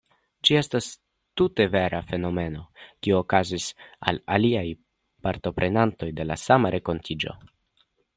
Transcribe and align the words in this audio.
Ĝi 0.47 0.55
estas 0.59 0.85
tute 1.41 1.65
vera 1.75 1.99
fenomeno, 2.07 2.63
kiu 3.07 3.17
okazis 3.19 3.67
al 4.13 4.21
aliaj 4.37 4.65
partoprenantoj 5.29 6.09
de 6.21 6.27
la 6.31 6.39
sama 6.45 6.73
renkontiĝo. 6.77 7.35